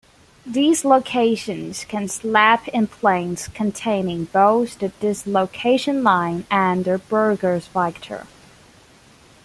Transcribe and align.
Dislocations 0.51 1.83
can 1.85 2.07
slip 2.07 2.67
in 2.69 2.87
planes 2.87 3.49
containing 3.49 4.25
both 4.25 4.79
the 4.79 4.87
dislocation 4.99 6.03
line 6.03 6.47
and 6.49 6.85
the 6.85 6.97
Burgers 6.97 7.67
vector. 7.67 8.25